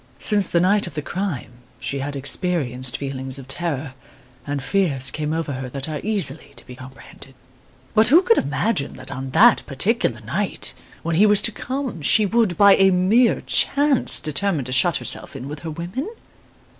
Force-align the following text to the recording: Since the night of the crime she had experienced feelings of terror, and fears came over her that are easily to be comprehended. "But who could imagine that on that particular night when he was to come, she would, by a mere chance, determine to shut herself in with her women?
Since 0.17 0.47
the 0.47 0.59
night 0.59 0.87
of 0.87 0.95
the 0.95 1.03
crime 1.03 1.51
she 1.79 1.99
had 1.99 2.15
experienced 2.15 2.97
feelings 2.97 3.37
of 3.37 3.47
terror, 3.47 3.93
and 4.47 4.63
fears 4.63 5.11
came 5.11 5.31
over 5.31 5.53
her 5.53 5.69
that 5.69 5.87
are 5.87 6.01
easily 6.03 6.53
to 6.55 6.65
be 6.65 6.75
comprehended. 6.75 7.35
"But 7.93 8.07
who 8.07 8.23
could 8.23 8.39
imagine 8.39 8.93
that 8.95 9.11
on 9.11 9.29
that 9.29 9.63
particular 9.67 10.19
night 10.21 10.73
when 11.03 11.17
he 11.17 11.27
was 11.27 11.39
to 11.43 11.51
come, 11.51 12.01
she 12.01 12.25
would, 12.25 12.57
by 12.57 12.75
a 12.77 12.89
mere 12.89 13.41
chance, 13.41 14.19
determine 14.19 14.65
to 14.65 14.71
shut 14.71 14.97
herself 14.97 15.35
in 15.35 15.47
with 15.47 15.59
her 15.59 15.69
women? 15.69 16.09